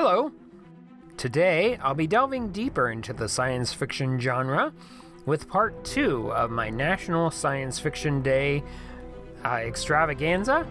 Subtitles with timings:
[0.00, 0.30] Hello!
[1.16, 4.72] Today, I'll be delving deeper into the science fiction genre
[5.26, 8.62] with part two of my National Science Fiction Day
[9.44, 10.64] uh, extravaganza.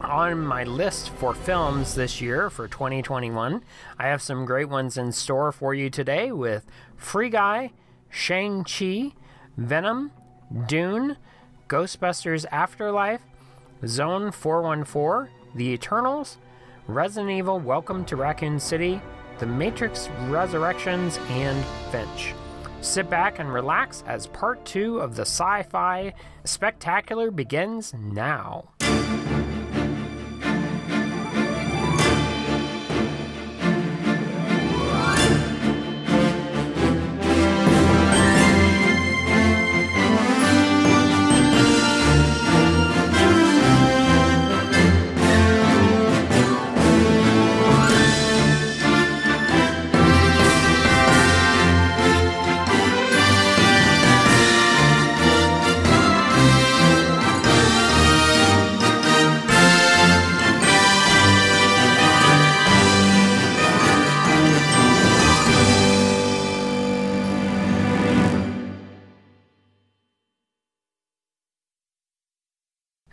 [0.00, 3.62] On my list for films this year for 2021,
[3.96, 6.66] I have some great ones in store for you today with
[6.96, 7.70] Free Guy,
[8.10, 9.12] Shang-Chi,
[9.56, 10.10] Venom,
[10.66, 11.16] Dune,
[11.68, 13.20] Ghostbusters Afterlife,
[13.86, 16.38] Zone 414, The Eternals,
[16.88, 19.00] Resident Evil Welcome to Raccoon City,
[19.40, 22.32] The Matrix Resurrections, and Finch.
[22.80, 26.14] Sit back and relax as part two of the sci fi
[26.44, 28.68] spectacular begins now.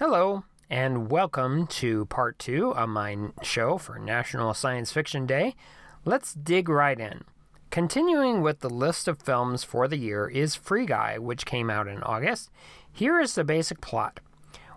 [0.06, 5.56] Hello, and welcome to part two of my show for National Science Fiction Day.
[6.04, 7.23] Let's dig right in.
[7.70, 11.88] Continuing with the list of films for the year is Free Guy, which came out
[11.88, 12.52] in August.
[12.92, 14.20] Here is the basic plot.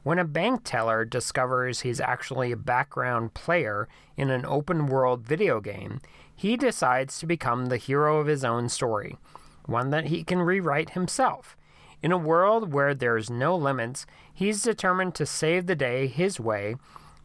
[0.05, 5.61] When a bank teller discovers he's actually a background player in an open world video
[5.61, 6.01] game,
[6.37, 9.19] he decides to become the hero of his own story,
[9.65, 11.56] one that he can rewrite himself.
[12.03, 16.77] In a world where there's no limits, he's determined to save the day his way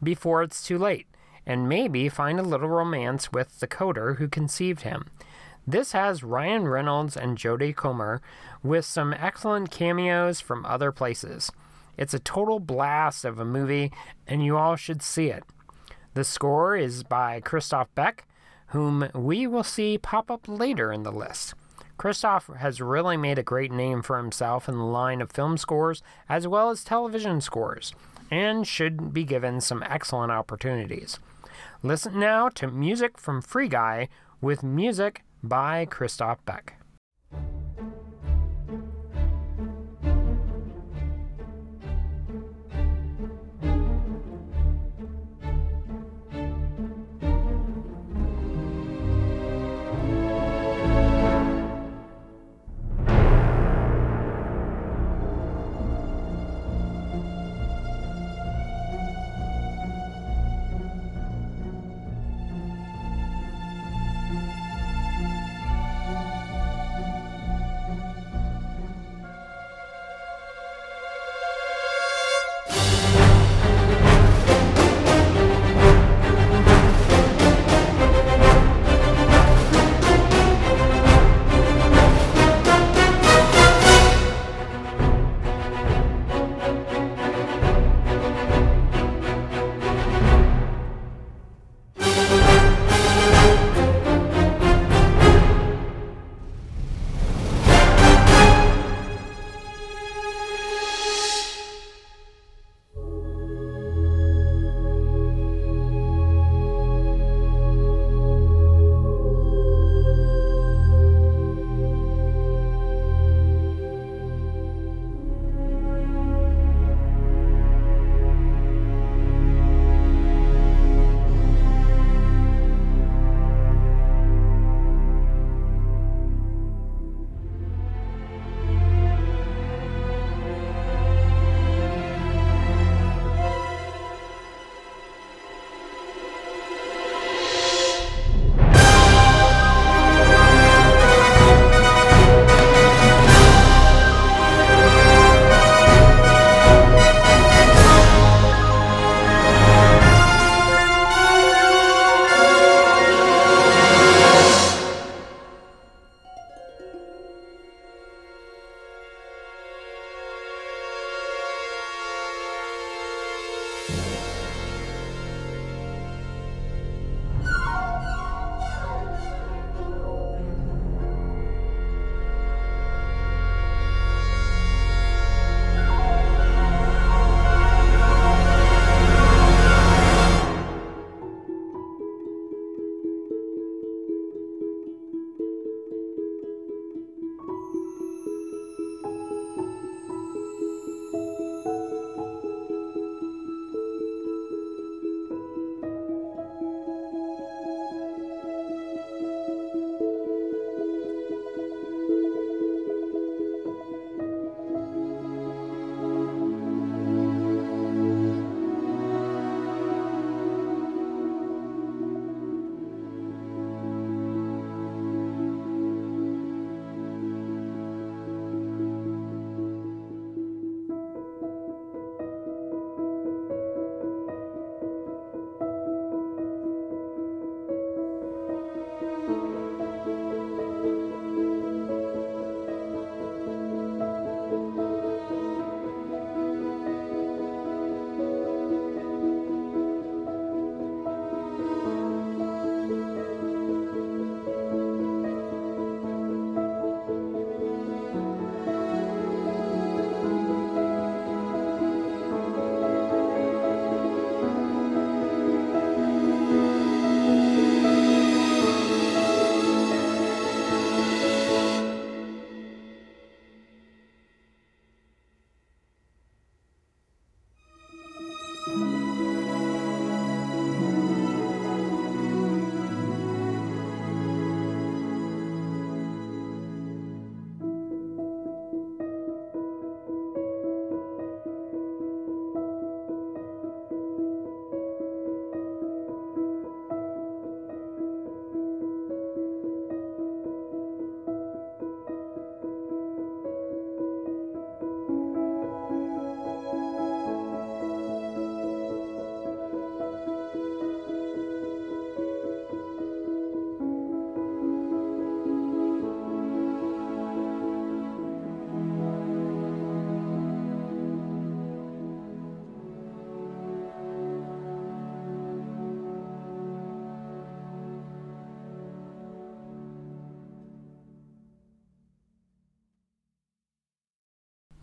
[0.02, 1.06] before it's too late,
[1.46, 5.06] and maybe find a little romance with the coder who conceived him.
[5.66, 8.20] This has Ryan Reynolds and Jodie Comer
[8.62, 11.52] with some excellent cameos from other places.
[11.96, 13.92] It's a total blast of a movie,
[14.26, 15.44] and you all should see it.
[16.14, 18.26] The score is by Christophe Beck,
[18.68, 21.54] whom we will see pop up later in the list.
[22.02, 26.02] Christophe has really made a great name for himself in the line of film scores
[26.28, 27.94] as well as television scores,
[28.28, 31.20] and should be given some excellent opportunities.
[31.80, 34.08] Listen now to music from Free Guy
[34.40, 36.74] with music by Christophe Beck.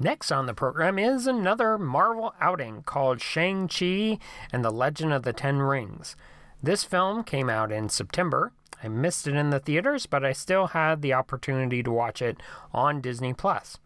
[0.01, 4.17] Next on the program is another Marvel outing called Shang-Chi
[4.49, 6.15] and the Legend of the Ten Rings.
[6.63, 8.53] This film came out in September.
[8.81, 12.41] I missed it in the theaters, but I still had the opportunity to watch it
[12.73, 13.77] on Disney Plus.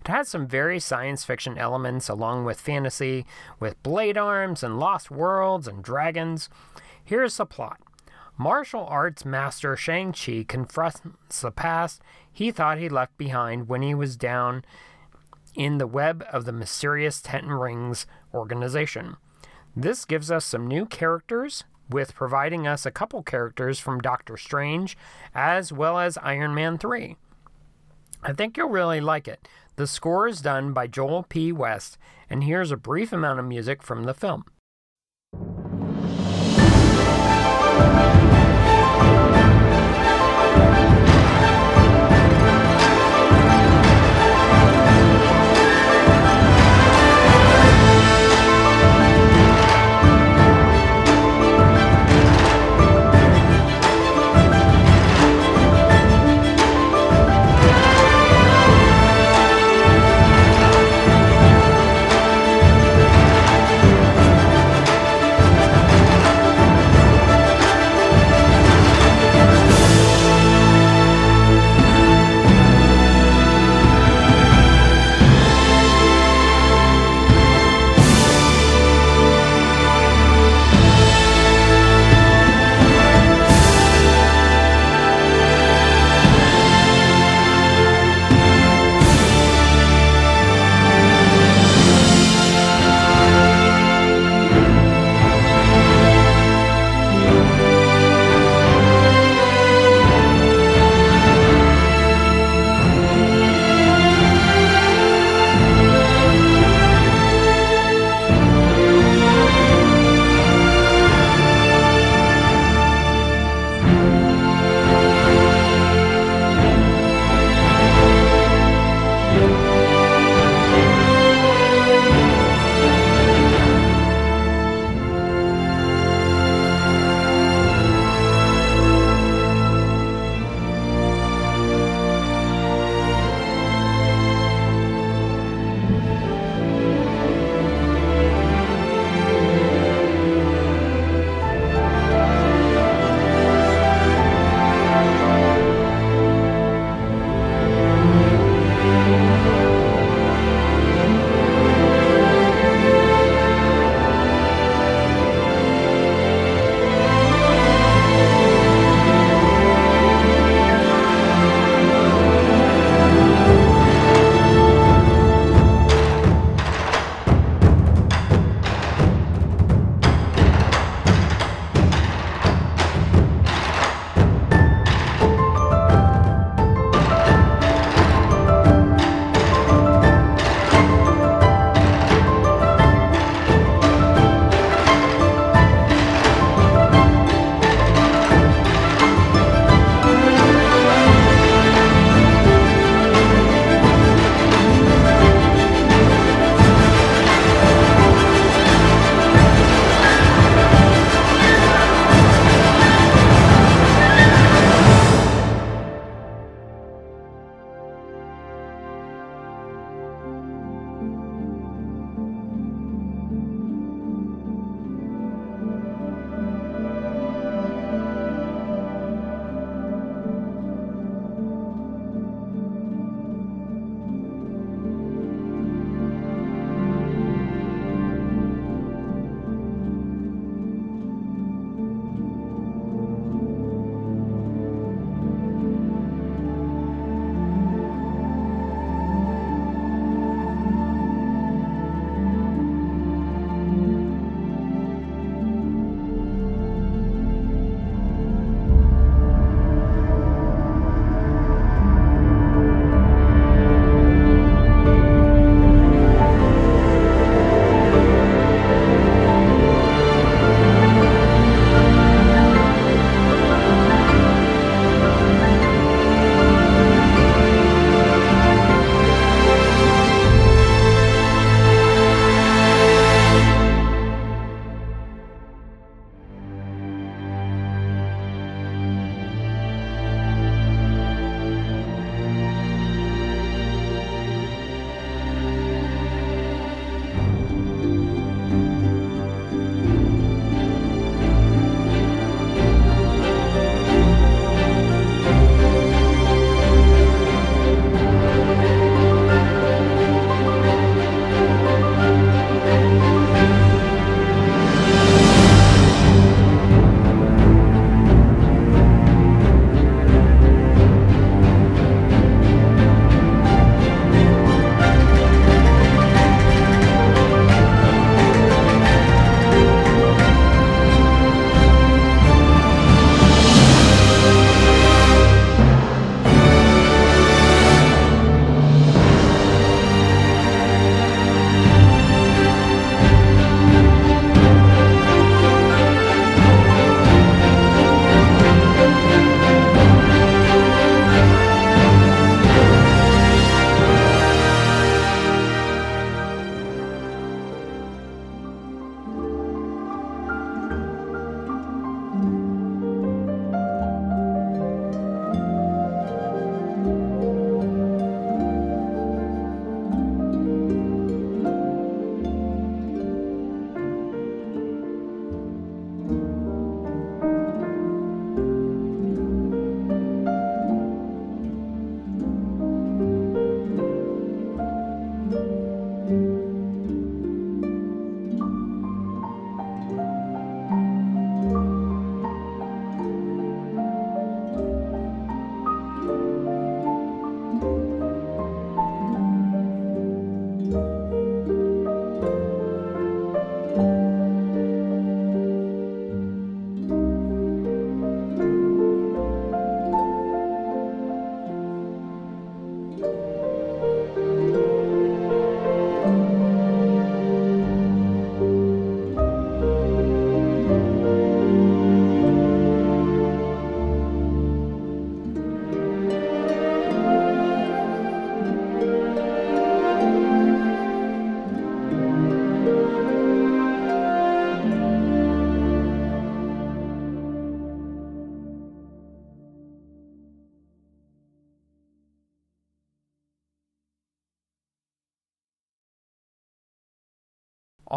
[0.00, 3.26] It has some very science fiction elements along with fantasy,
[3.58, 6.48] with blade arms and lost worlds and dragons.
[7.04, 7.80] Here's the plot.
[8.36, 11.00] Martial arts master Shang-Chi confronts
[11.40, 12.00] the past
[12.32, 14.64] he thought he left behind when he was down
[15.58, 19.16] in the web of the mysterious Ten Rings organization.
[19.76, 24.96] This gives us some new characters, with providing us a couple characters from Doctor Strange
[25.34, 27.16] as well as Iron Man 3.
[28.22, 29.48] I think you'll really like it.
[29.76, 31.52] The score is done by Joel P.
[31.52, 34.44] West, and here's a brief amount of music from the film.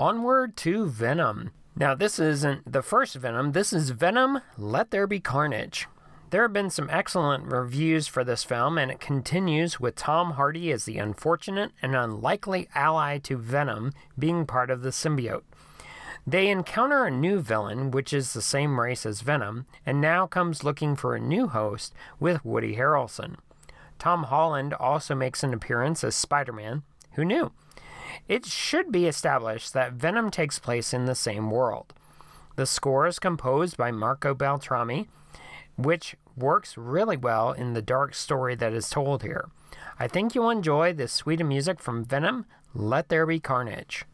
[0.01, 1.51] Onward to Venom.
[1.75, 5.87] Now, this isn't the first Venom, this is Venom Let There Be Carnage.
[6.31, 10.71] There have been some excellent reviews for this film, and it continues with Tom Hardy
[10.71, 15.43] as the unfortunate and unlikely ally to Venom being part of the symbiote.
[16.25, 20.63] They encounter a new villain, which is the same race as Venom, and now comes
[20.63, 23.35] looking for a new host with Woody Harrelson.
[23.99, 26.81] Tom Holland also makes an appearance as Spider Man.
[27.11, 27.51] Who knew?
[28.27, 31.93] It should be established that Venom takes place in the same world.
[32.55, 35.07] The score is composed by Marco Beltrami,
[35.77, 39.49] which works really well in the dark story that is told here.
[39.99, 44.05] I think you'll enjoy this suite of music from Venom, Let There Be Carnage.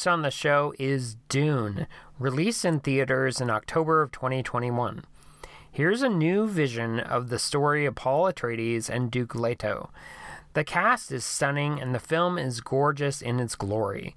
[0.00, 1.86] Next on the show is Dune,
[2.18, 5.04] released in theaters in October of 2021.
[5.70, 9.90] Here's a new vision of the story of Paul Atreides and Duke Leto.
[10.54, 14.16] The cast is stunning and the film is gorgeous in its glory.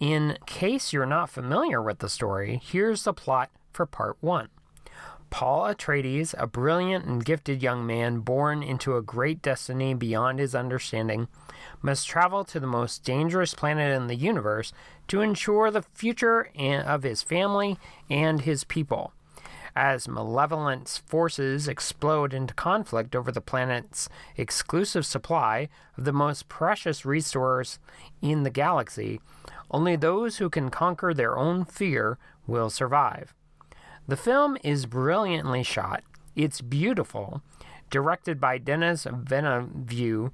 [0.00, 4.48] In case you're not familiar with the story, here's the plot for part one.
[5.30, 10.54] Paul Atreides, a brilliant and gifted young man born into a great destiny beyond his
[10.54, 11.28] understanding,
[11.80, 14.72] must travel to the most dangerous planet in the universe
[15.08, 17.78] to ensure the future of his family
[18.10, 19.12] and his people.
[19.76, 27.06] As malevolent forces explode into conflict over the planet's exclusive supply of the most precious
[27.06, 27.78] resource
[28.20, 29.20] in the galaxy,
[29.70, 33.32] only those who can conquer their own fear will survive.
[34.08, 36.02] The film is brilliantly shot.
[36.34, 37.42] It's beautiful,
[37.90, 40.30] directed by Denis Villeneuve,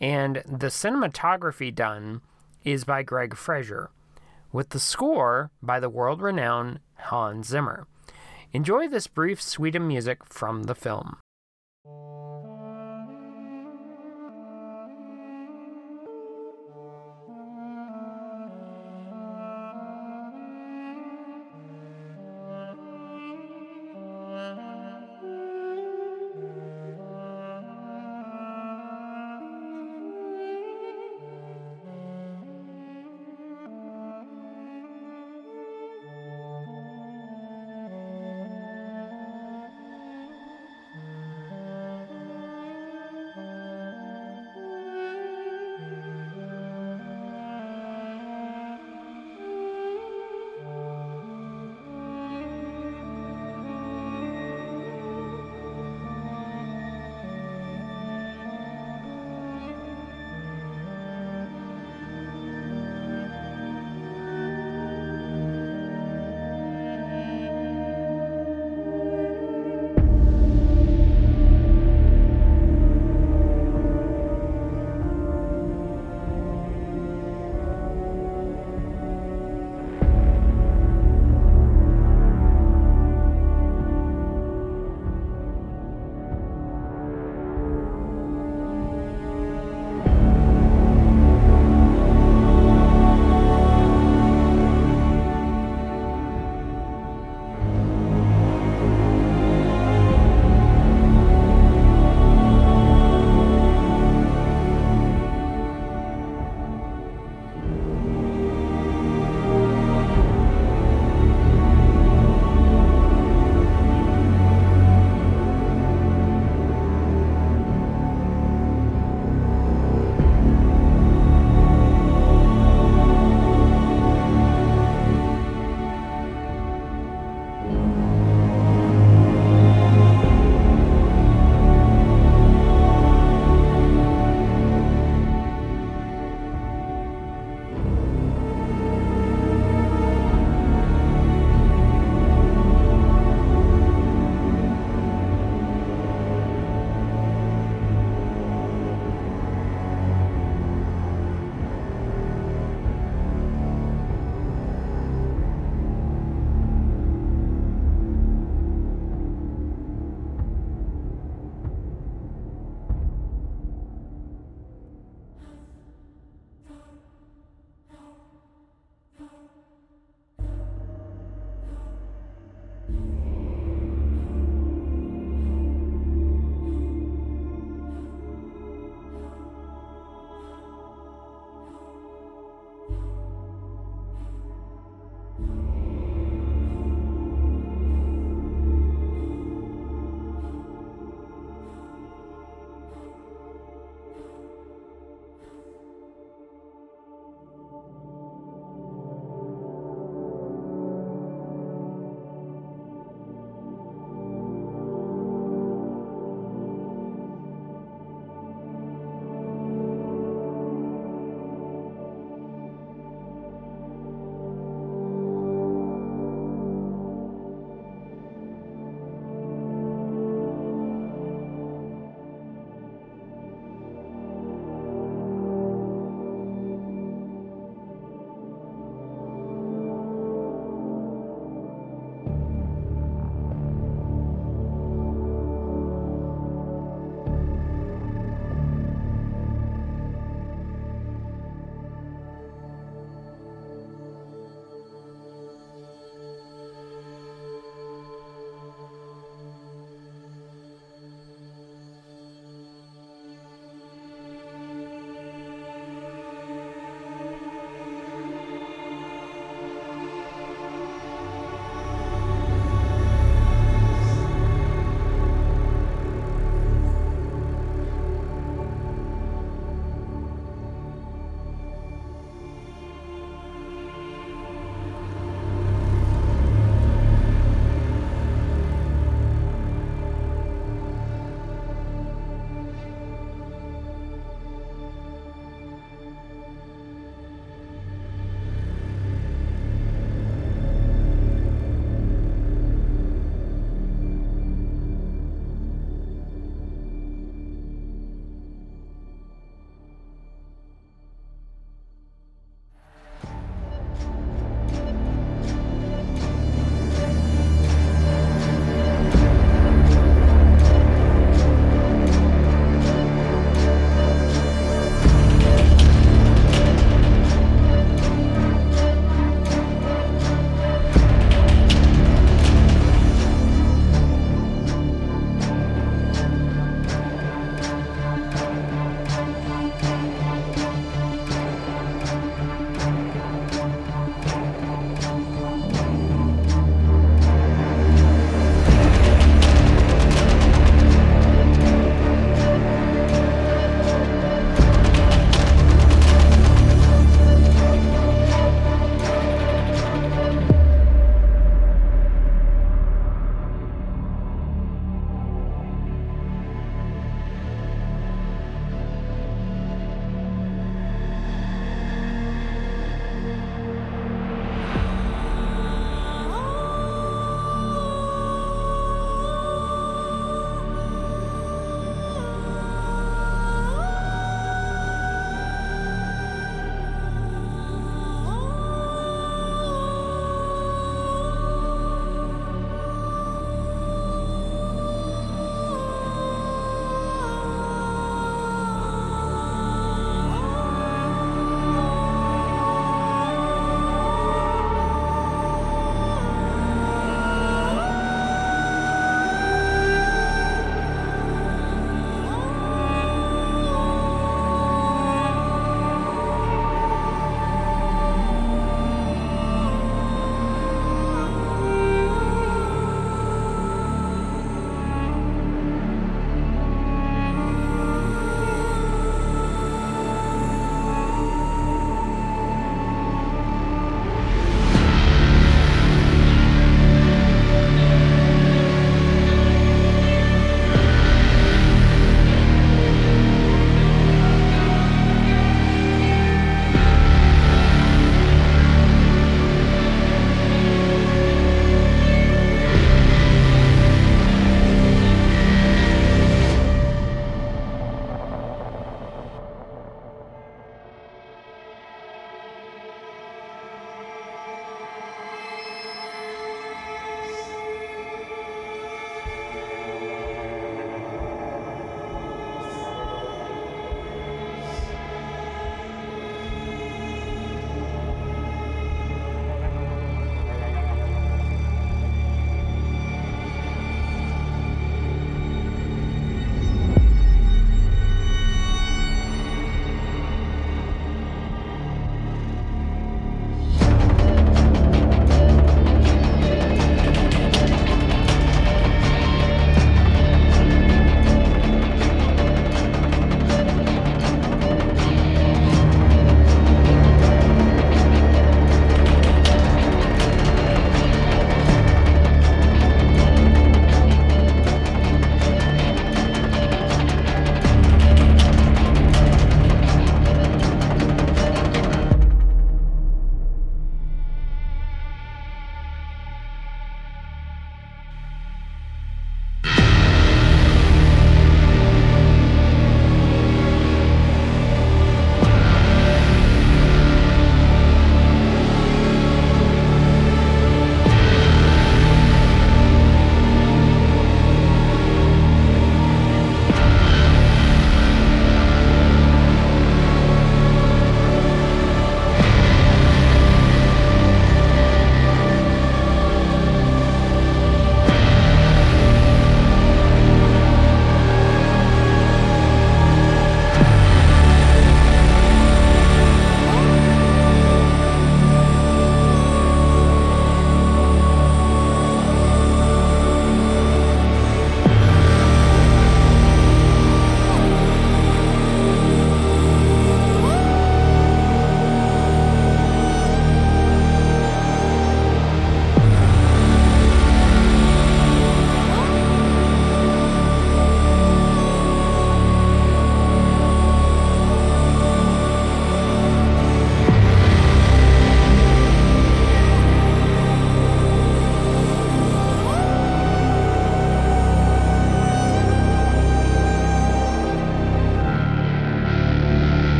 [0.00, 2.20] and the cinematography done
[2.64, 3.90] is by Greig Fraser,
[4.52, 7.86] with the score by the world renowned Hans Zimmer.
[8.52, 11.18] Enjoy this brief suite of music from the film.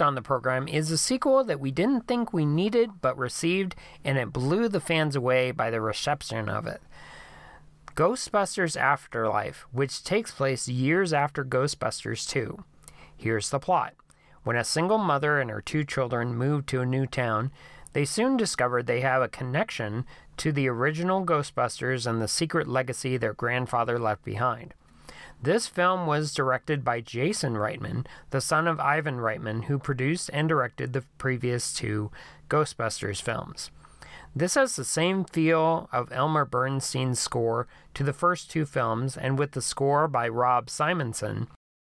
[0.00, 3.74] On the program is a sequel that we didn't think we needed but received,
[4.04, 6.80] and it blew the fans away by the reception of it.
[7.96, 12.62] Ghostbusters Afterlife, which takes place years after Ghostbusters 2.
[13.16, 13.94] Here's the plot.
[14.44, 17.50] When a single mother and her two children move to a new town,
[17.92, 23.16] they soon discover they have a connection to the original Ghostbusters and the secret legacy
[23.16, 24.74] their grandfather left behind.
[25.40, 30.48] This film was directed by Jason Reitman, the son of Ivan Reitman, who produced and
[30.48, 32.10] directed the previous two
[32.48, 33.70] Ghostbusters films.
[34.34, 39.38] This has the same feel of Elmer Bernstein's score to the first two films, and
[39.38, 41.46] with the score by Rob Simonsen,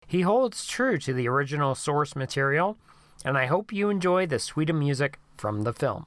[0.05, 2.77] he holds true to the original source material,
[3.25, 6.05] and I hope you enjoy the suite of music from the film.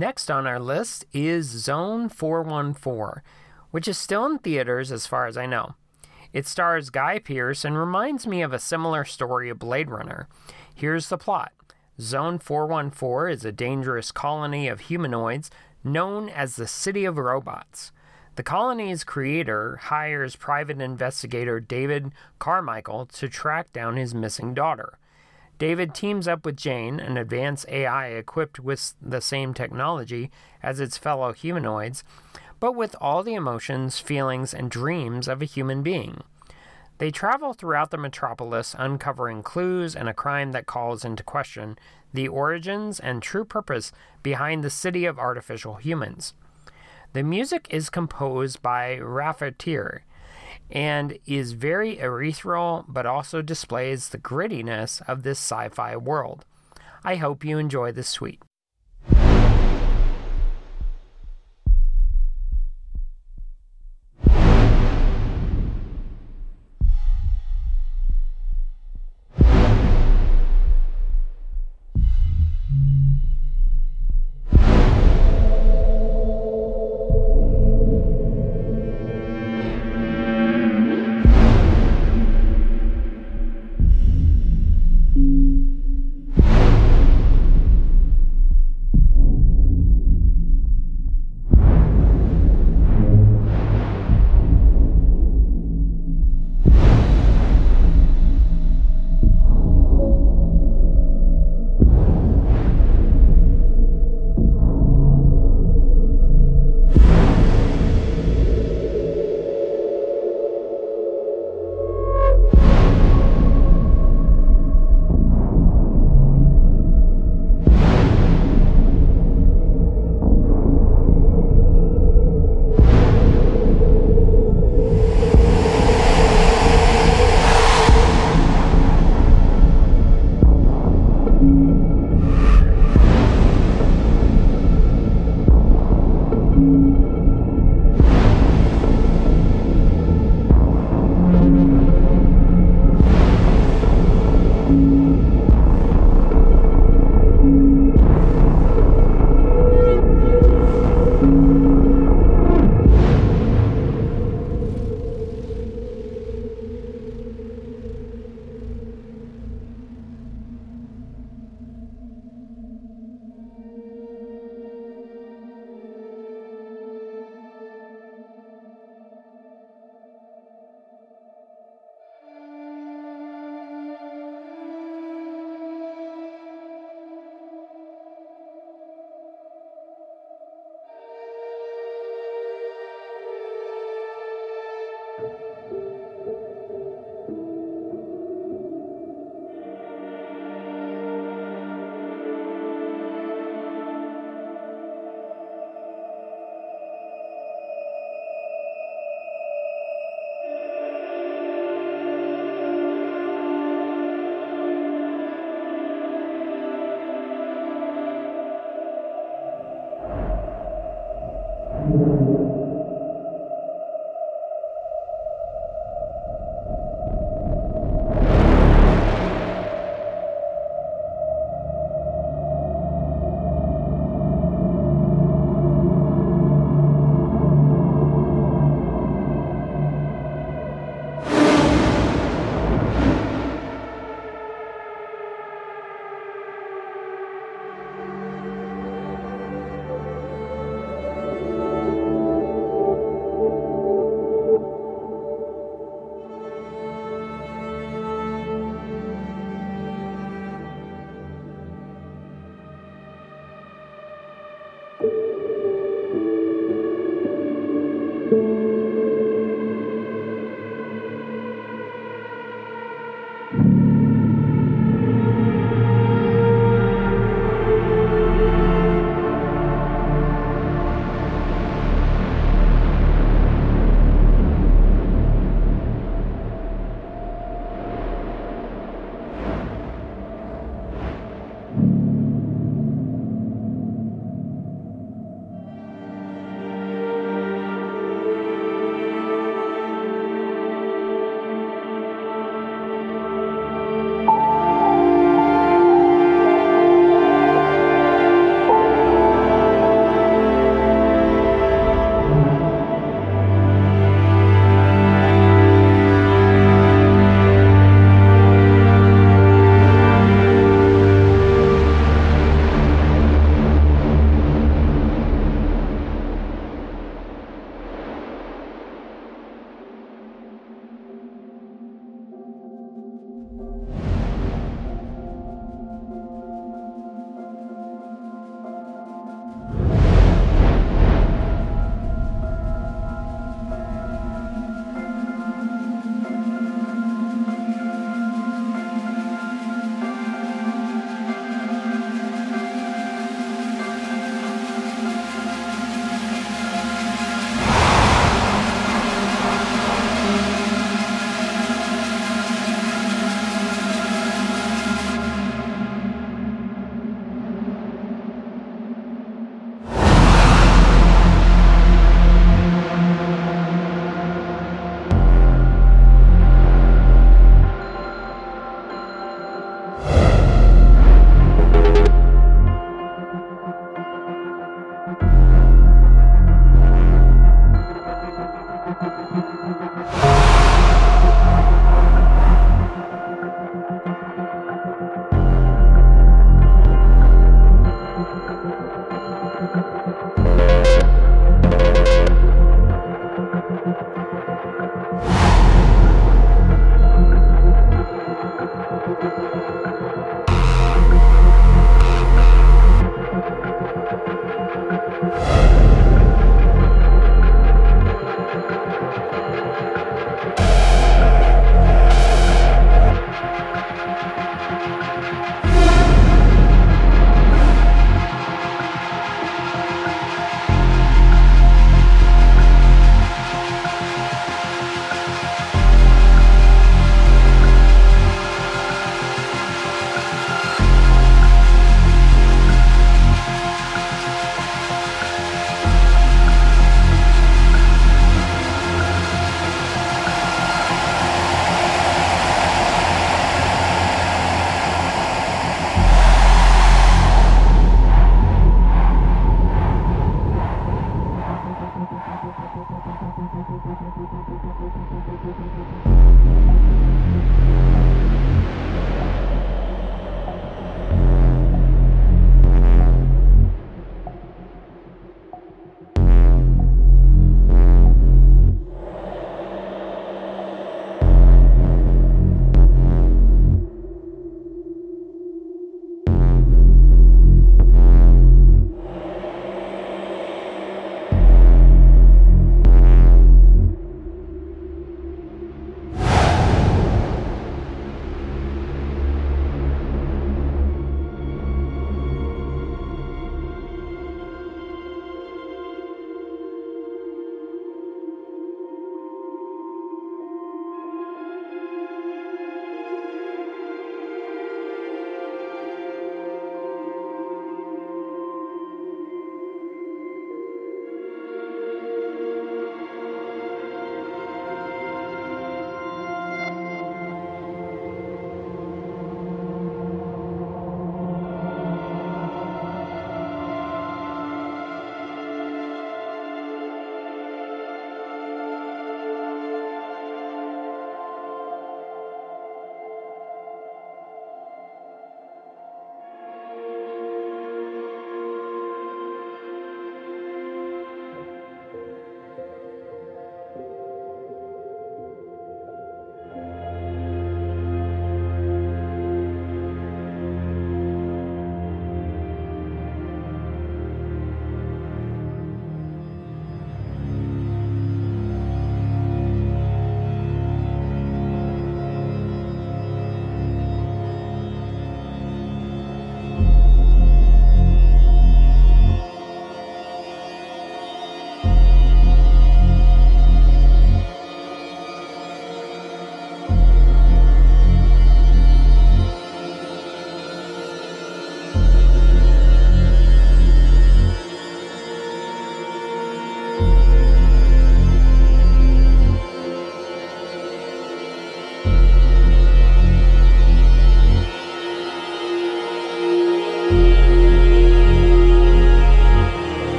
[0.00, 3.22] Next on our list is Zone 414,
[3.70, 5.74] which is still in theaters as far as I know.
[6.32, 10.26] It stars Guy Pearce and reminds me of a similar story of Blade Runner.
[10.74, 11.52] Here's the plot
[12.00, 15.50] Zone 414 is a dangerous colony of humanoids
[15.84, 17.92] known as the City of Robots.
[18.36, 24.98] The colony's creator hires private investigator David Carmichael to track down his missing daughter.
[25.60, 30.30] David teams up with Jane, an advanced AI equipped with the same technology
[30.62, 32.02] as its fellow humanoids,
[32.58, 36.22] but with all the emotions, feelings, and dreams of a human being.
[36.96, 41.78] They travel throughout the metropolis, uncovering clues and a crime that calls into question
[42.14, 43.92] the origins and true purpose
[44.22, 46.32] behind the city of artificial humans.
[47.12, 50.00] The music is composed by Raffertie,
[50.70, 56.44] and is very ethereal but also displays the grittiness of this sci fi world.
[57.04, 58.42] I hope you enjoy this suite.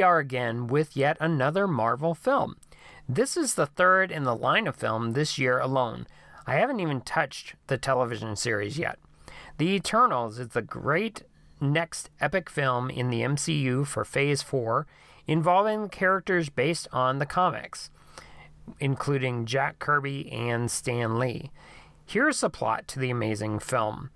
[0.00, 2.56] We are again with yet another Marvel film.
[3.06, 6.06] This is the third in the line of film this year alone.
[6.46, 8.98] I haven't even touched the television series yet.
[9.58, 11.24] The Eternals is the great
[11.60, 14.86] next epic film in the MCU for Phase 4,
[15.26, 17.90] involving characters based on the comics,
[18.78, 21.50] including Jack Kirby and Stan Lee.
[22.06, 24.08] Here's the plot to the amazing film.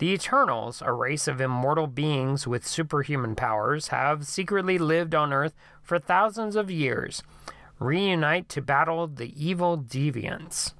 [0.00, 5.54] The Eternals, a race of immortal beings with superhuman powers, have secretly lived on Earth
[5.82, 7.22] for thousands of years,
[7.78, 10.72] reunite to battle the evil deviants.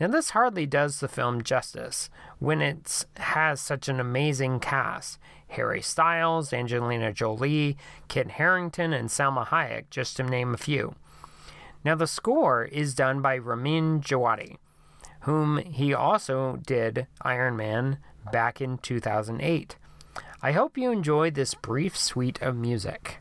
[0.00, 5.18] Now, this hardly does the film justice when it has such an amazing cast
[5.48, 7.76] Harry Styles, Angelina Jolie,
[8.08, 10.94] Kit Harington, and Salma Hayek, just to name a few.
[11.84, 14.56] Now, the score is done by Ramin Djawadi,
[15.20, 17.98] whom he also did Iron Man
[18.32, 19.76] back in 2008.
[20.42, 23.18] I hope you enjoyed this brief suite of music.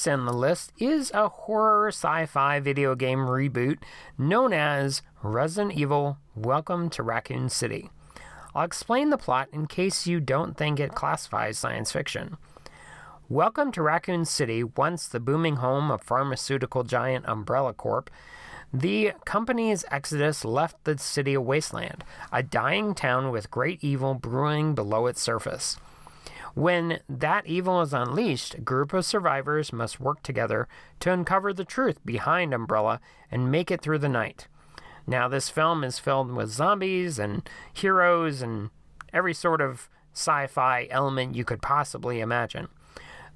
[0.00, 3.80] Next on the list is a horror sci fi video game reboot
[4.16, 7.90] known as Resident Evil Welcome to Raccoon City.
[8.54, 12.38] I'll explain the plot in case you don't think it classifies science fiction.
[13.28, 18.08] Welcome to Raccoon City, once the booming home of pharmaceutical giant Umbrella Corp.
[18.72, 24.74] The company's exodus left the city a wasteland, a dying town with great evil brewing
[24.74, 25.76] below its surface.
[26.54, 30.68] When that evil is unleashed, a group of survivors must work together
[31.00, 33.00] to uncover the truth behind Umbrella
[33.30, 34.48] and make it through the night.
[35.06, 38.70] Now, this film is filled with zombies and heroes and
[39.12, 42.68] every sort of sci fi element you could possibly imagine.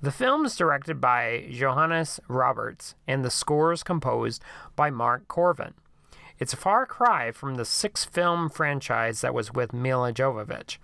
[0.03, 4.43] The film is directed by Johannes Roberts and the score is composed
[4.77, 5.73] by Mark Korven.
[6.39, 10.78] It's a far cry from the six film franchise that was with Mila Jovovich.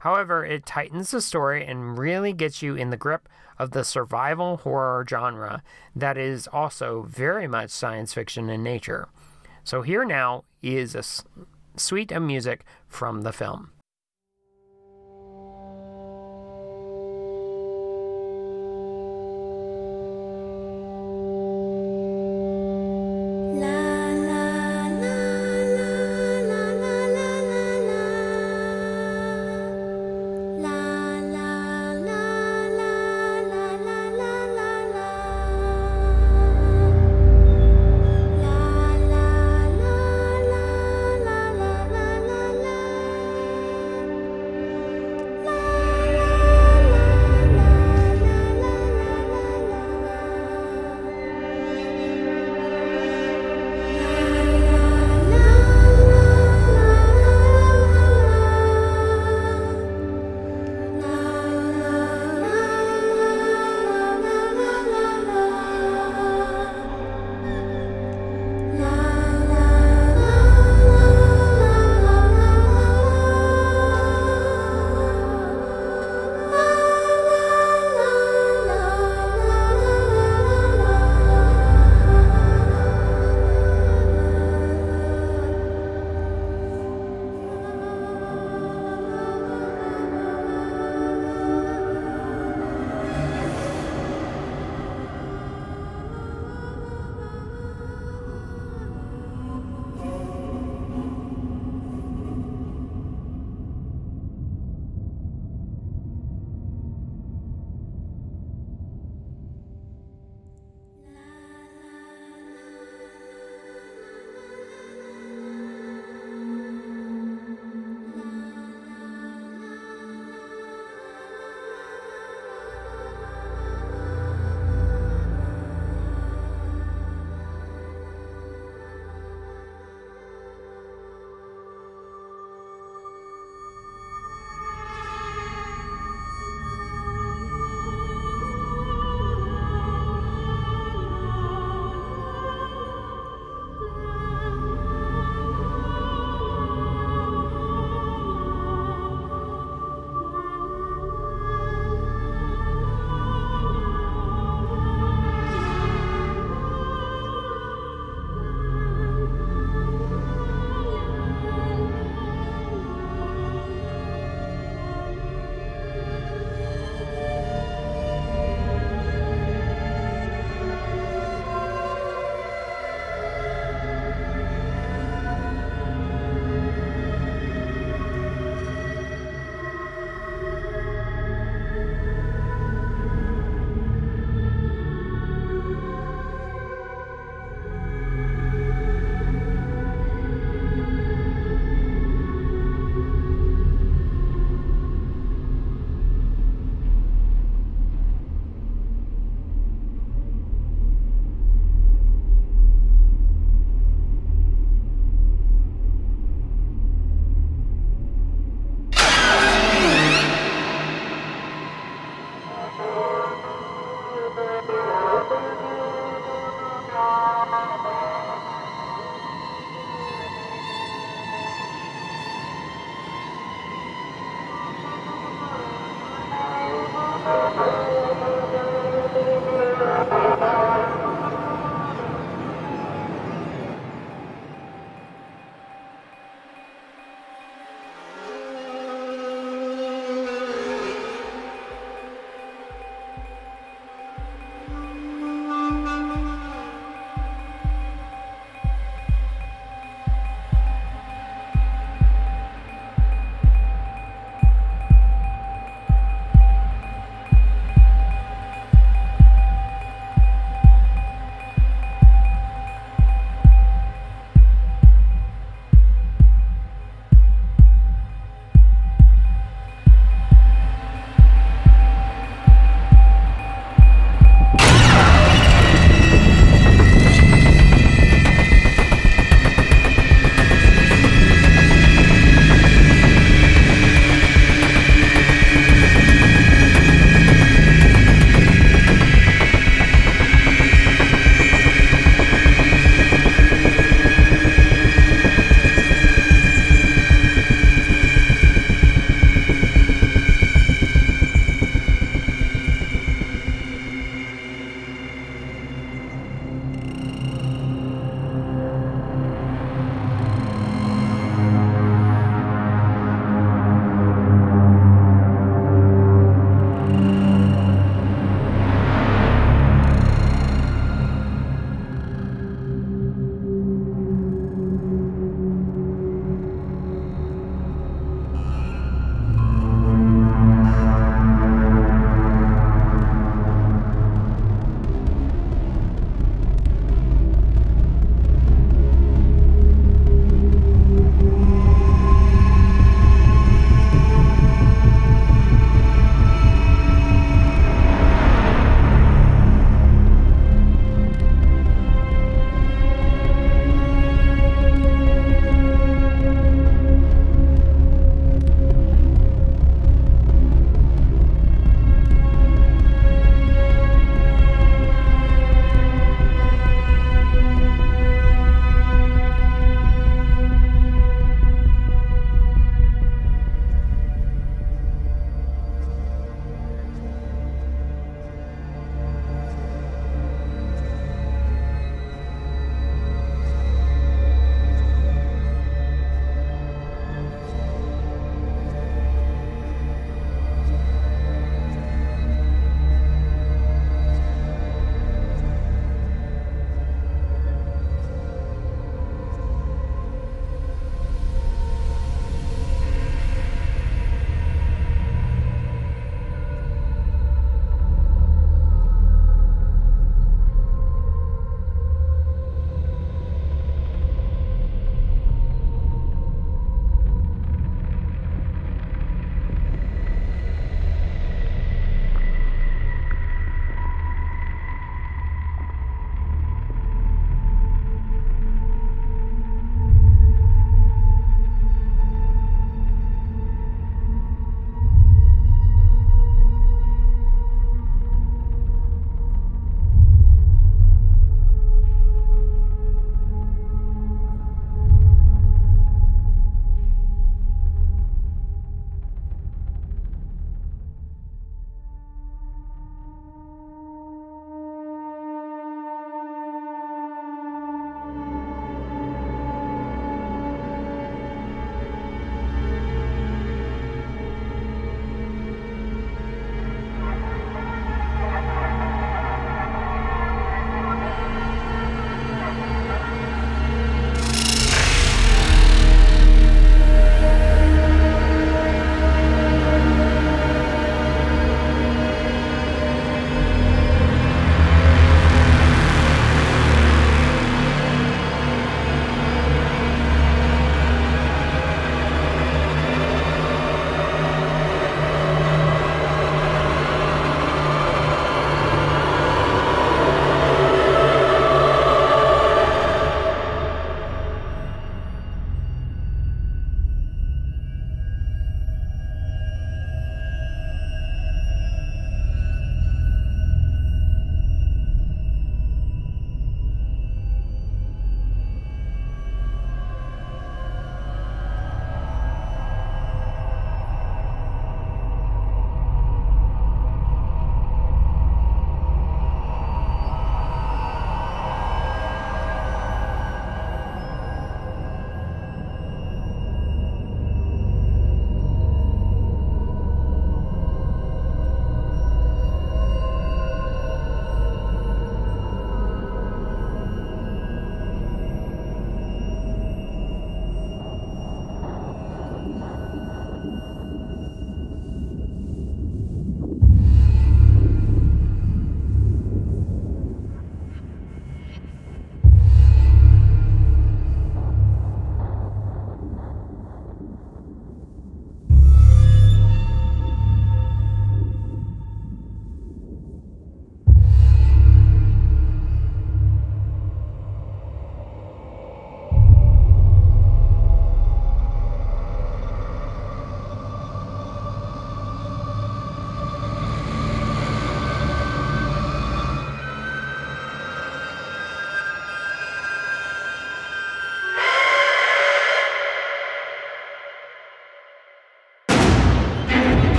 [0.00, 3.28] However, it tightens the story and really gets you in the grip
[3.58, 5.62] of the survival horror genre
[5.94, 9.08] that is also very much science fiction in nature.
[9.64, 11.02] So, here now is a
[11.78, 13.70] suite of music from the film.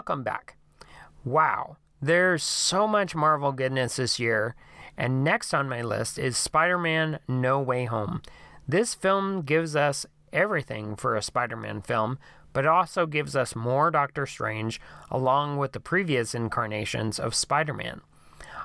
[0.00, 0.56] Welcome back.
[1.26, 4.54] Wow, there's so much Marvel goodness this year,
[4.96, 8.22] and next on my list is Spider Man No Way Home.
[8.66, 12.18] This film gives us everything for a Spider Man film,
[12.54, 18.00] but also gives us more Doctor Strange along with the previous incarnations of Spider Man.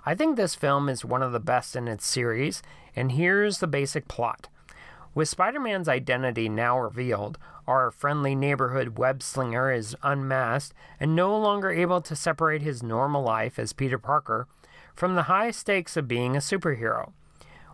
[0.06, 2.64] I think this film is one of the best in its series,
[2.95, 4.48] and here's the basic plot.
[5.14, 7.38] With Spider Man's identity now revealed,
[7.68, 13.24] our friendly neighborhood web slinger is unmasked and no longer able to separate his normal
[13.24, 14.48] life as Peter Parker
[14.96, 17.12] from the high stakes of being a superhero.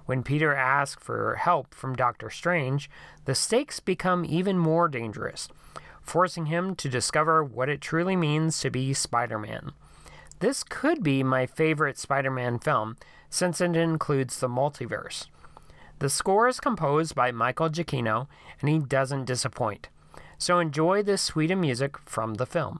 [0.06, 2.90] When Peter asks for help from Doctor Strange,
[3.26, 5.48] the stakes become even more dangerous,
[6.02, 9.72] forcing him to discover what it truly means to be Spider Man.
[10.40, 12.98] This could be my favorite Spider Man film
[13.30, 15.28] since it includes the multiverse.
[16.00, 18.28] The score is composed by Michael Giacchino,
[18.62, 19.90] and he doesn't disappoint.
[20.38, 22.80] So enjoy this suite of music from the film.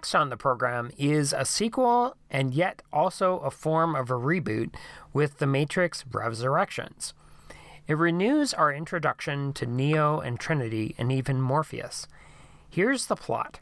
[0.00, 4.74] Next on the program is a sequel and yet also a form of a reboot
[5.12, 7.12] with The Matrix Resurrections.
[7.86, 12.06] It renews our introduction to Neo and Trinity and even Morpheus.
[12.70, 13.60] Here's the plot.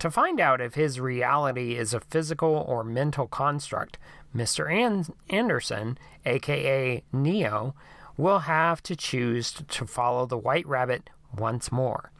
[0.00, 3.98] To find out if his reality is a physical or mental construct,
[4.34, 4.68] Mr.
[4.68, 7.76] An- Anderson, aka Neo,
[8.16, 11.08] will have to choose to follow the White Rabbit
[11.38, 12.10] once more.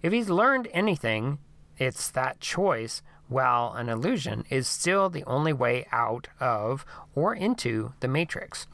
[0.00, 1.38] If he's learned anything,
[1.78, 6.84] it's that choice, while an illusion, is still the only way out of
[7.14, 8.66] or into the Matrix.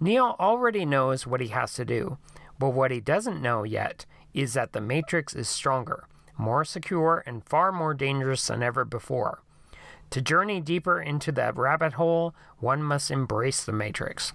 [0.00, 2.18] Neo already knows what he has to do,
[2.58, 6.06] but what he doesn't know yet is that the Matrix is stronger,
[6.36, 9.42] more secure, and far more dangerous than ever before.
[10.10, 14.32] To journey deeper into that rabbit hole, one must embrace the Matrix.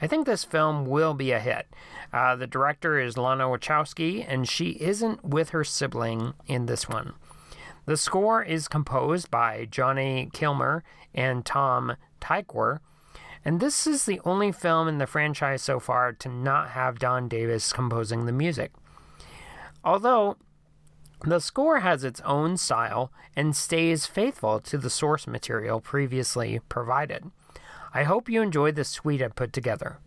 [0.00, 1.66] I think this film will be a hit.
[2.12, 7.14] Uh, the director is Lana Wachowski, and she isn't with her sibling in this one.
[7.86, 10.82] The score is composed by Johnny Kilmer
[11.14, 12.80] and Tom Tykwer,
[13.44, 17.28] and this is the only film in the franchise so far to not have Don
[17.28, 18.72] Davis composing the music.
[19.84, 20.36] Although
[21.24, 27.30] the score has its own style and stays faithful to the source material previously provided.
[27.94, 29.98] I hope you enjoyed the suite I put together.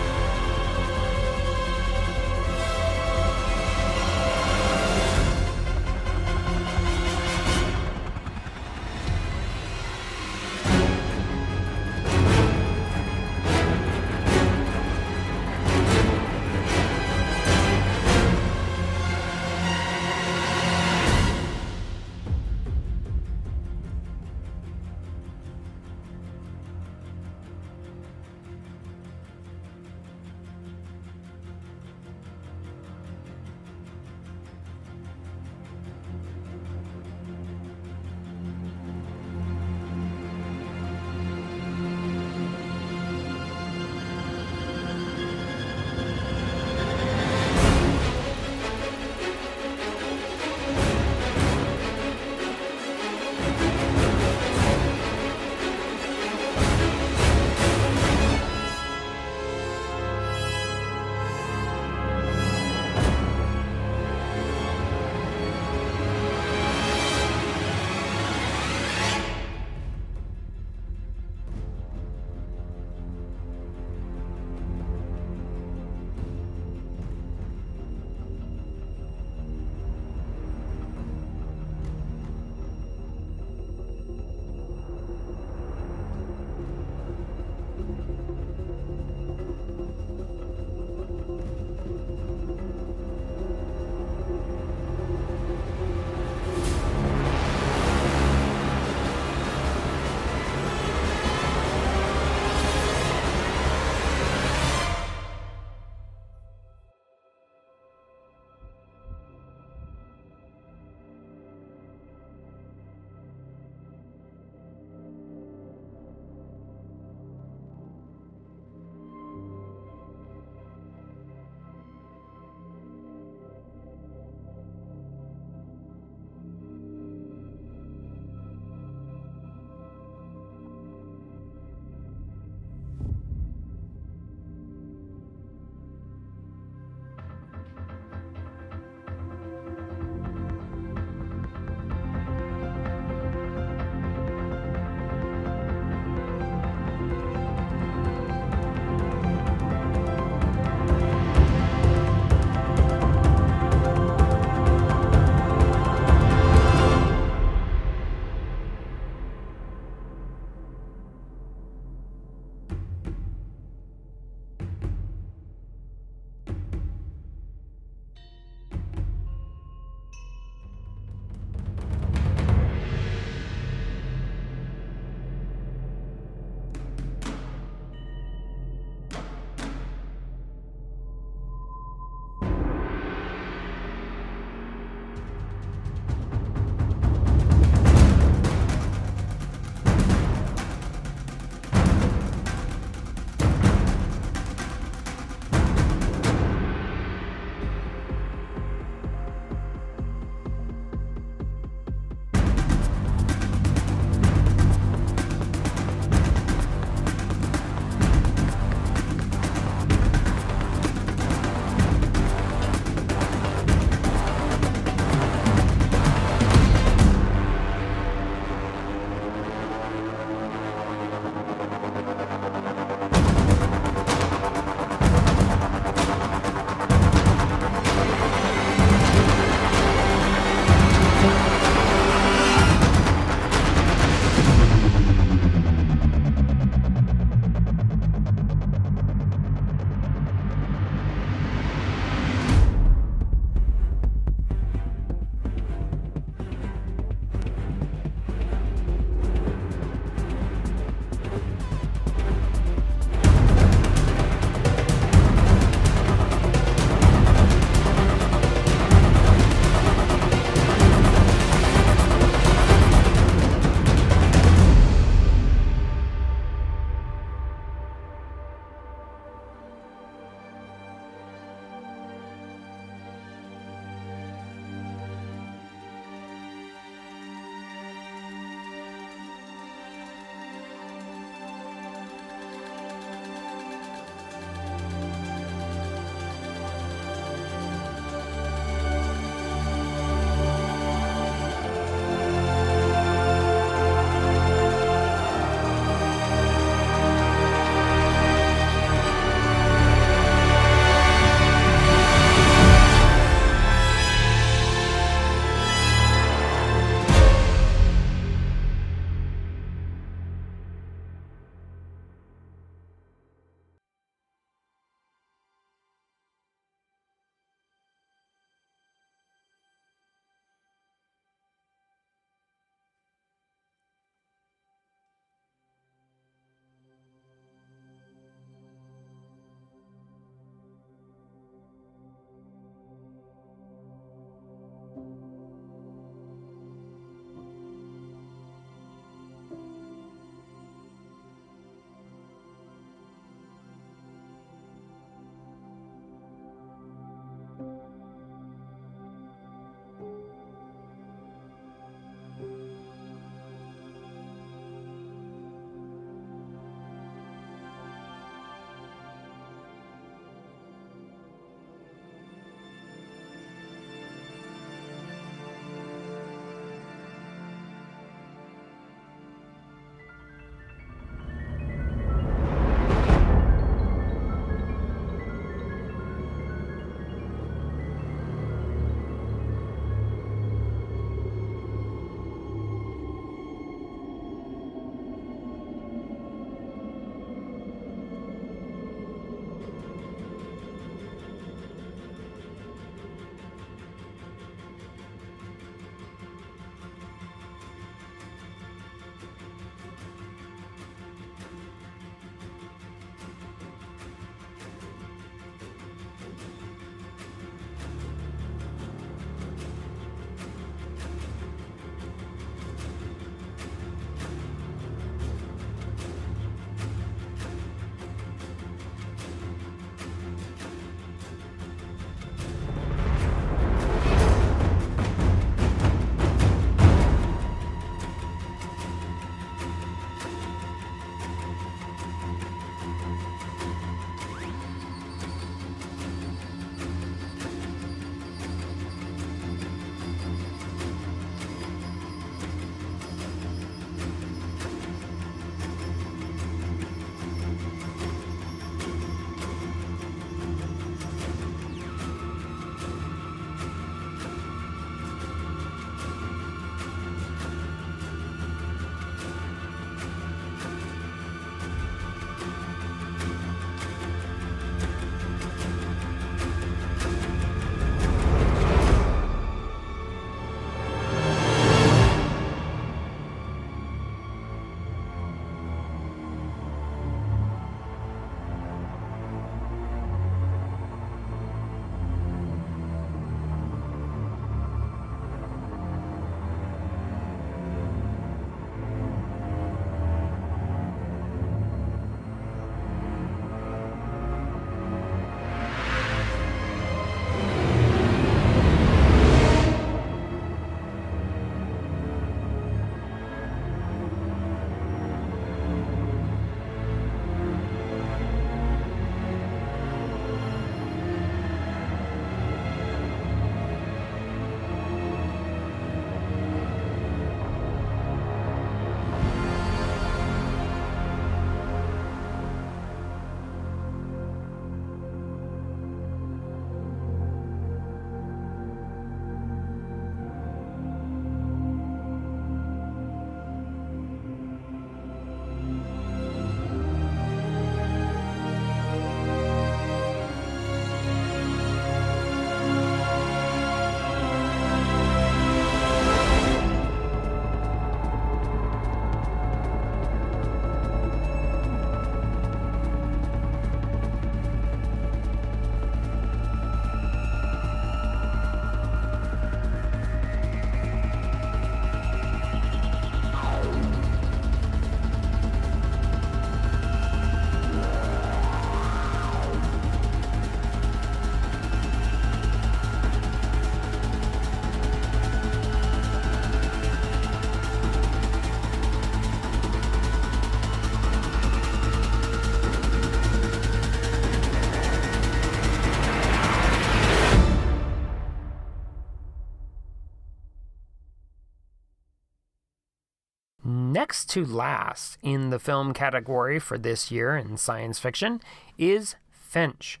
[594.30, 598.40] To last in the film category for this year in science fiction
[598.78, 600.00] is Finch.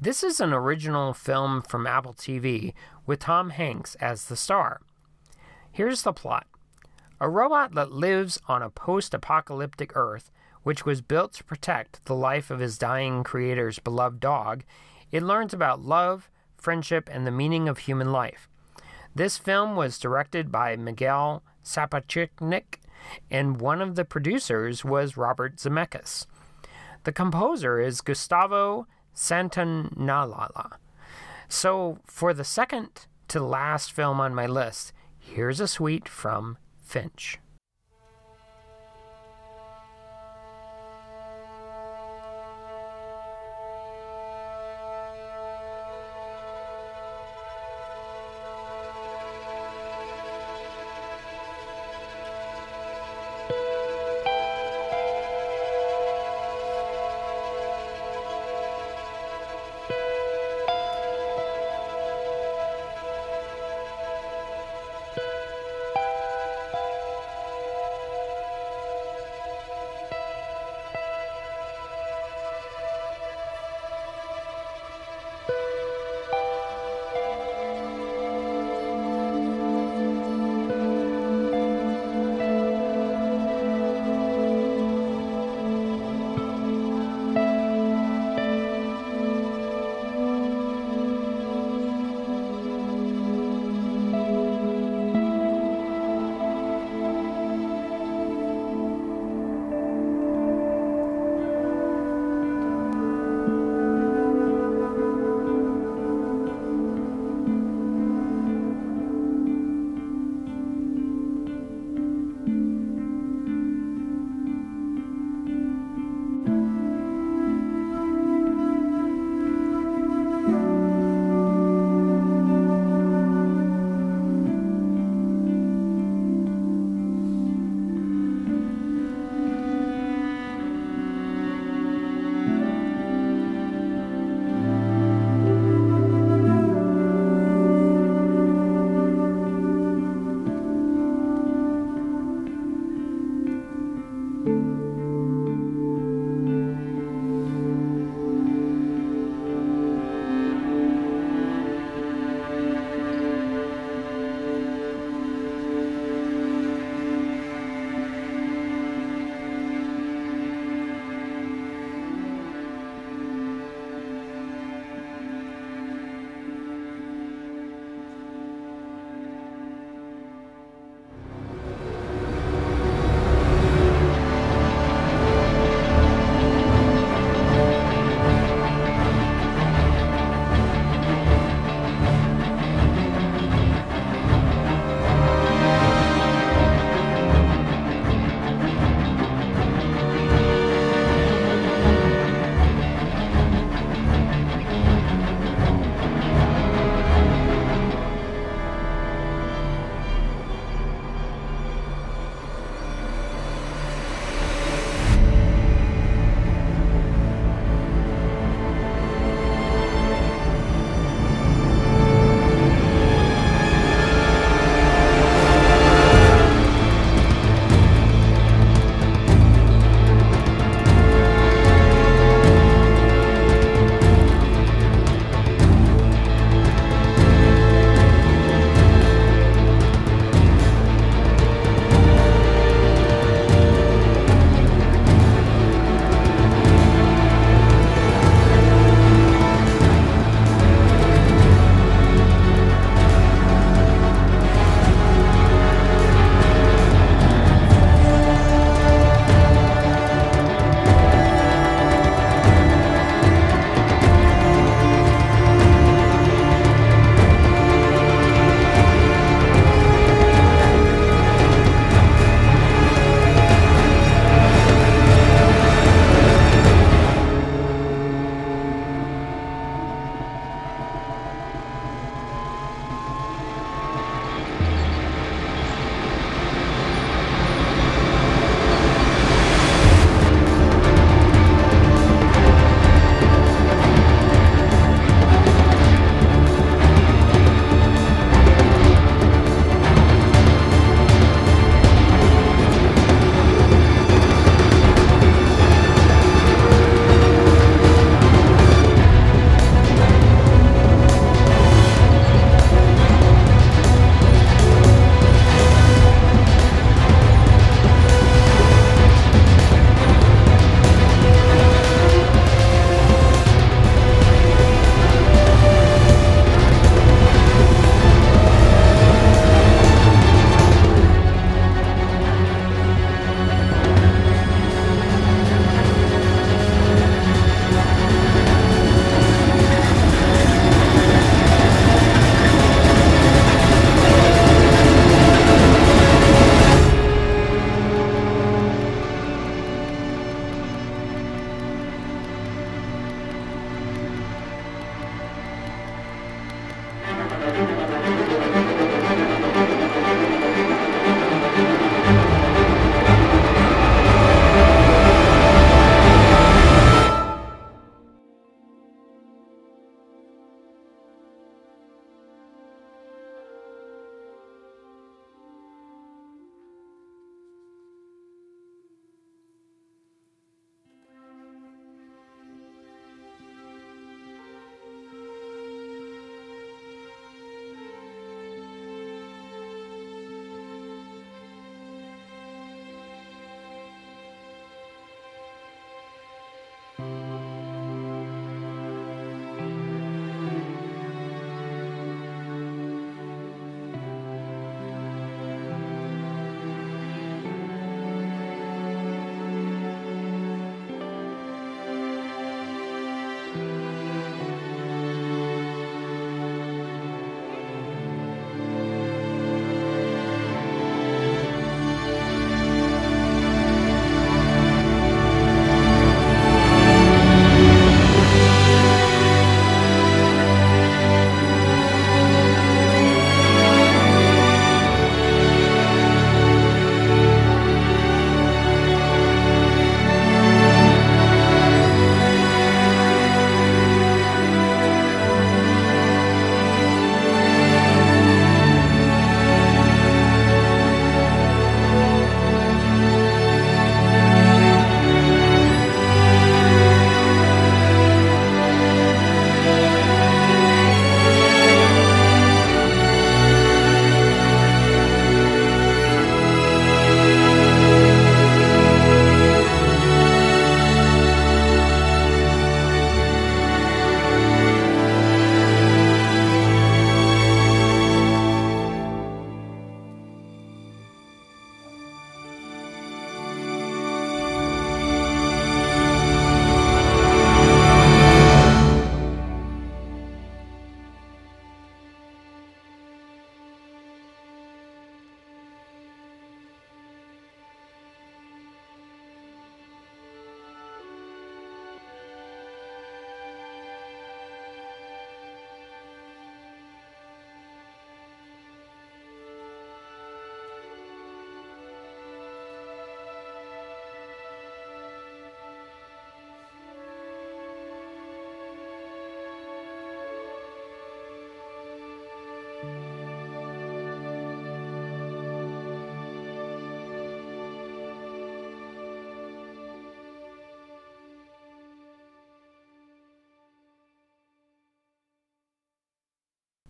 [0.00, 2.74] This is an original film from Apple TV
[3.06, 4.80] with Tom Hanks as the star.
[5.70, 6.48] Here's the plot
[7.20, 10.32] a robot that lives on a post apocalyptic Earth,
[10.64, 14.64] which was built to protect the life of his dying creator's beloved dog,
[15.12, 18.48] it learns about love, friendship, and the meaning of human life.
[19.14, 22.77] This film was directed by Miguel Sapochnik,
[23.30, 26.26] and one of the producers was Robert Zemeckis.
[27.04, 30.76] The composer is Gustavo Santaolalla.
[31.48, 37.38] So, for the second to last film on my list, here's a suite from Finch.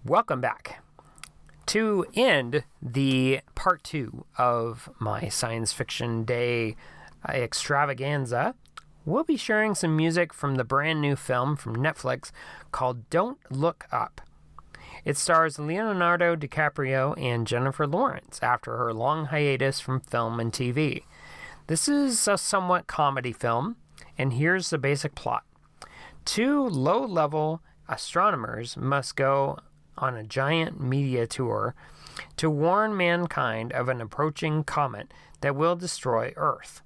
[0.08, 0.82] Welcome back.
[1.66, 6.76] To end the part two of my science fiction day
[7.28, 8.54] extravaganza,
[9.04, 12.30] we'll be sharing some music from the brand new film from Netflix
[12.72, 14.22] called Don't Look Up.
[15.04, 21.02] It stars Leonardo DiCaprio and Jennifer Lawrence after her long hiatus from film and TV.
[21.66, 23.76] This is a somewhat comedy film,
[24.16, 25.44] and here's the basic plot.
[26.24, 27.60] Two low level
[27.90, 29.58] astronomers must go
[29.98, 31.74] on a giant media tour
[32.36, 36.82] to warn mankind of an approaching comet that will destroy Earth.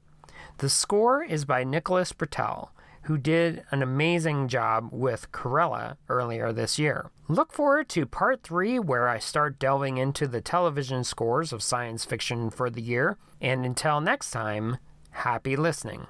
[0.59, 2.69] The score is by Nicholas Britell,
[3.05, 7.11] who did an amazing job with Cruella earlier this year.
[7.29, 12.05] Look forward to part three, where I start delving into the television scores of science
[12.05, 13.17] fiction for the year.
[13.41, 14.77] And until next time,
[15.11, 16.07] happy listening.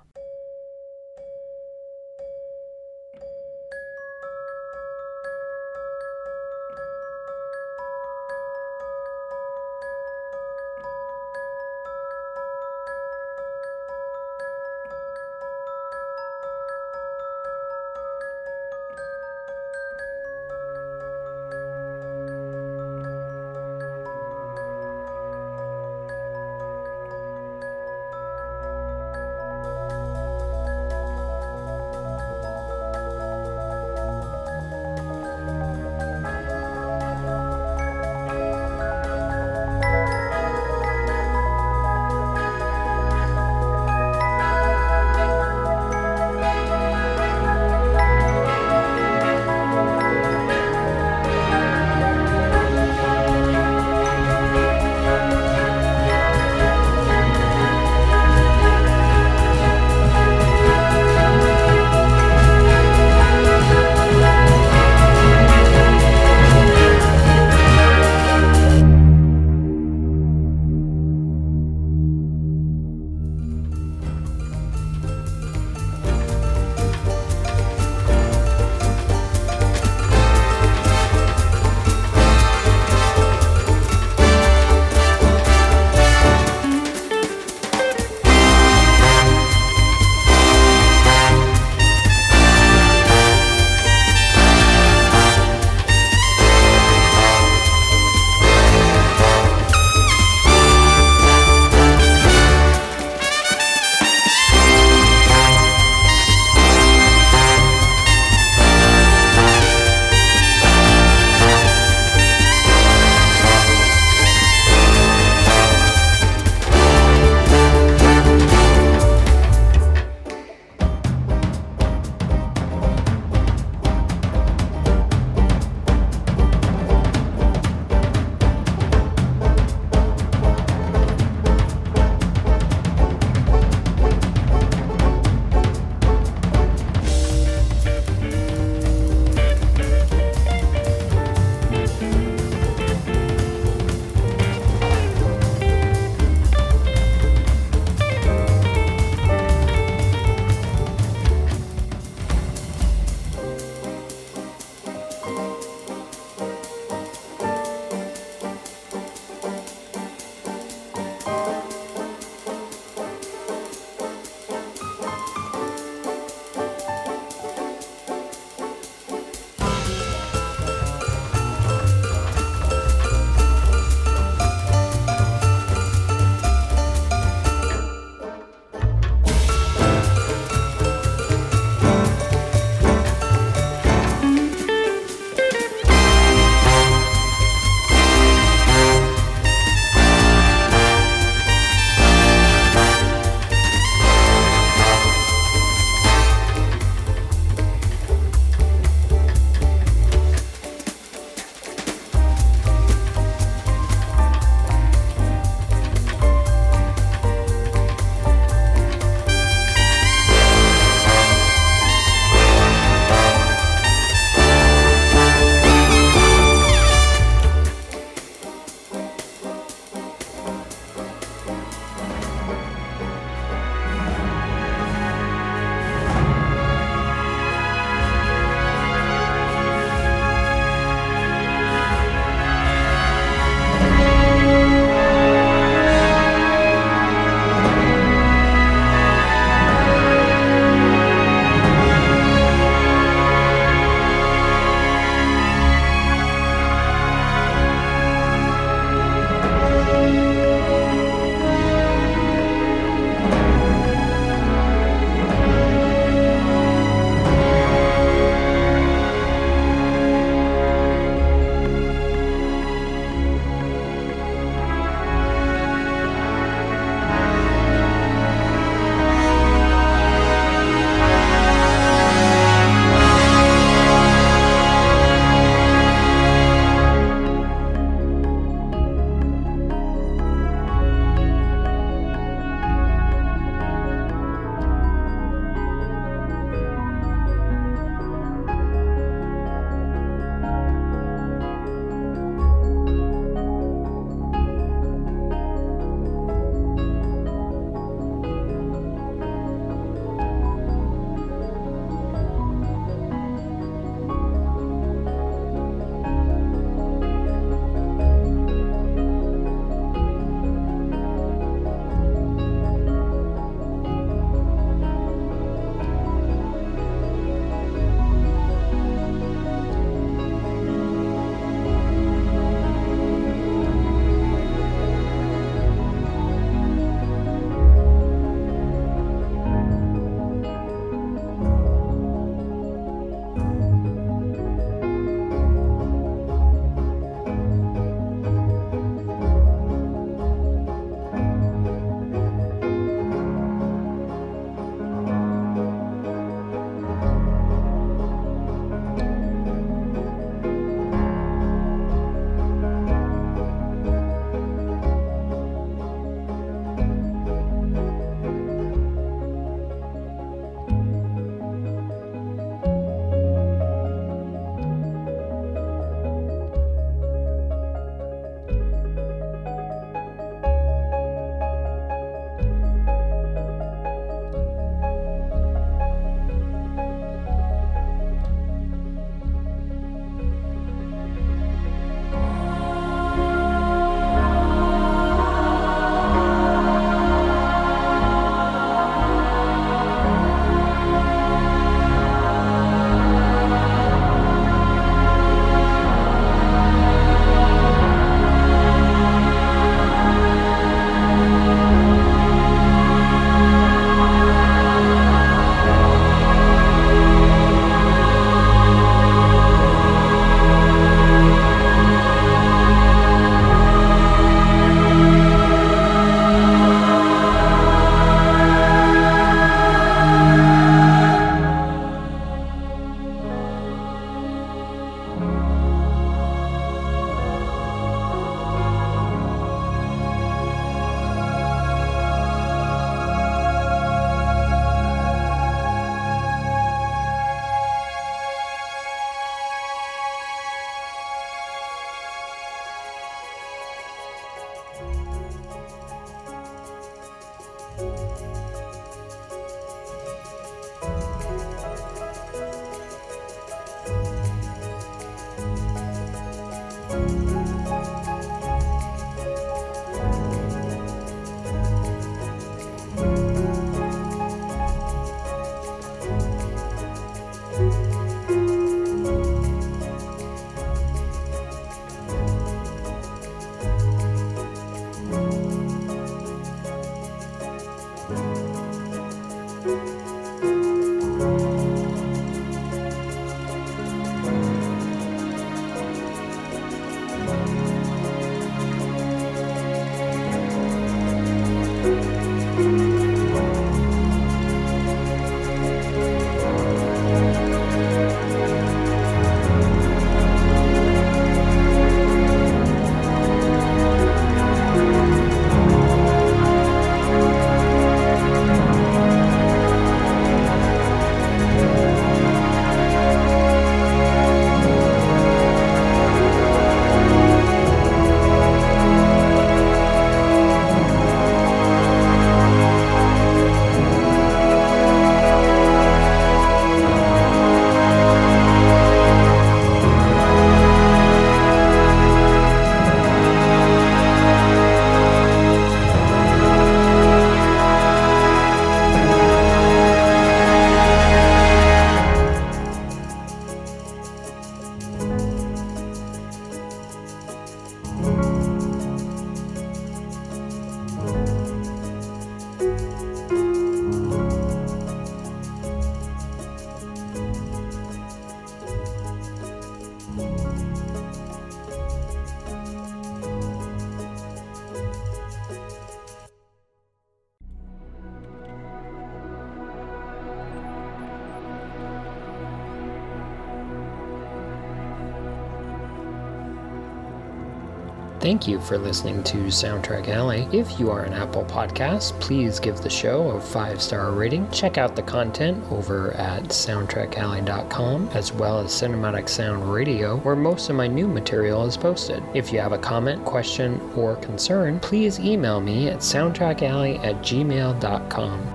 [578.33, 580.49] Thank you for listening to Soundtrack Alley.
[580.53, 584.51] If you are an Apple Podcast, please give the show a five star rating.
[584.51, 590.71] Check out the content over at soundtrackalley.com as well as Cinematic Sound Radio, where most
[590.71, 592.23] of my new material is posted.
[592.33, 598.52] If you have a comment, question, or concern, please email me at soundtrackalley at gmail.com.